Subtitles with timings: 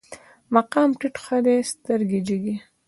[0.55, 2.55] مقام ټيټ ښه دی، سترګې جګې